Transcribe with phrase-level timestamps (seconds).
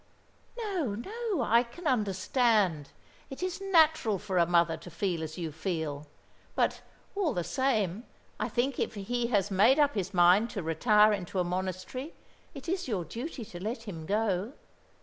[0.57, 1.43] "No, no.
[1.43, 2.89] I can understand.
[3.29, 6.07] It is natural for a mother to feel as you feel;
[6.55, 6.81] but,
[7.15, 8.05] all the same,
[8.39, 12.15] I think if he has made up his mind to retire into a monastery,
[12.55, 14.53] it is your duty to let him go.